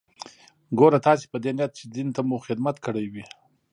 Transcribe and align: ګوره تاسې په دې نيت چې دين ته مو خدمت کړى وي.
ګوره 0.79 0.99
تاسې 1.07 1.25
په 1.31 1.37
دې 1.43 1.51
نيت 1.57 1.71
چې 1.79 1.85
دين 1.95 2.07
ته 2.15 2.21
مو 2.27 2.35
خدمت 2.45 2.75
کړى 2.85 3.05
وي. 3.13 3.25